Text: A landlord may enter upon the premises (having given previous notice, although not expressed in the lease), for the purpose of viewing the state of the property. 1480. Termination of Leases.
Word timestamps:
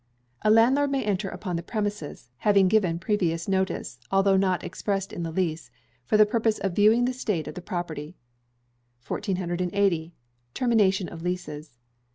A 0.41 0.49
landlord 0.49 0.89
may 0.89 1.03
enter 1.03 1.29
upon 1.29 1.57
the 1.57 1.61
premises 1.61 2.31
(having 2.37 2.67
given 2.67 2.97
previous 2.97 3.47
notice, 3.47 3.99
although 4.11 4.35
not 4.35 4.63
expressed 4.63 5.13
in 5.13 5.21
the 5.21 5.29
lease), 5.29 5.69
for 6.07 6.17
the 6.17 6.25
purpose 6.25 6.57
of 6.57 6.73
viewing 6.75 7.05
the 7.05 7.13
state 7.13 7.47
of 7.47 7.53
the 7.53 7.61
property. 7.61 8.15
1480. 9.07 10.11
Termination 10.55 11.07
of 11.07 11.21
Leases. 11.21 11.77